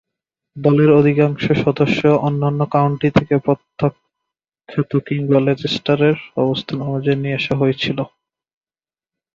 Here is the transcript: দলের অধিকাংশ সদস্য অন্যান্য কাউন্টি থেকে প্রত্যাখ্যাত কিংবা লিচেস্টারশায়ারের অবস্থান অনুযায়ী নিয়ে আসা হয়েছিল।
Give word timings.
দলের 0.55 0.89
অধিকাংশ 0.91 1.43
সদস্য 1.63 2.01
অন্যান্য 2.21 2.61
কাউন্টি 2.71 3.09
থেকে 3.17 3.35
প্রত্যাখ্যাত 3.45 4.91
কিংবা 5.07 5.37
লিচেস্টারশায়ারের 5.39 6.17
অবস্থান 6.43 6.77
অনুযায়ী 6.87 7.17
নিয়ে 7.17 7.37
আসা 7.39 7.53
হয়েছিল। 7.57 7.97